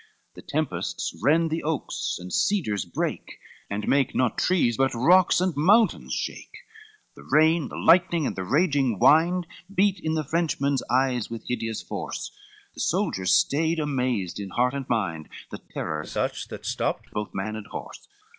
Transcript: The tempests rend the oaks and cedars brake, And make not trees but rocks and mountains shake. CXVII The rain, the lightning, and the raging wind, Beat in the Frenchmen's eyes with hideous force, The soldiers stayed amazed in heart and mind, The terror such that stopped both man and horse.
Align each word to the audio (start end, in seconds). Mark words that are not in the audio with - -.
The 0.33 0.41
tempests 0.41 1.13
rend 1.21 1.51
the 1.51 1.61
oaks 1.61 2.17
and 2.19 2.33
cedars 2.33 2.85
brake, 2.85 3.37
And 3.69 3.87
make 3.87 4.15
not 4.15 4.35
trees 4.39 4.75
but 4.75 4.95
rocks 4.95 5.39
and 5.39 5.55
mountains 5.55 6.11
shake. 6.15 6.57
CXVII 6.57 7.13
The 7.17 7.23
rain, 7.29 7.67
the 7.69 7.75
lightning, 7.77 8.25
and 8.25 8.35
the 8.35 8.43
raging 8.43 8.97
wind, 8.97 9.45
Beat 9.71 9.99
in 9.99 10.15
the 10.15 10.23
Frenchmen's 10.23 10.81
eyes 10.89 11.29
with 11.29 11.47
hideous 11.47 11.83
force, 11.83 12.31
The 12.73 12.79
soldiers 12.79 13.31
stayed 13.31 13.77
amazed 13.79 14.39
in 14.39 14.49
heart 14.49 14.73
and 14.73 14.89
mind, 14.89 15.29
The 15.51 15.59
terror 15.59 16.03
such 16.03 16.47
that 16.47 16.65
stopped 16.65 17.11
both 17.11 17.35
man 17.35 17.55
and 17.55 17.67
horse. 17.67 18.07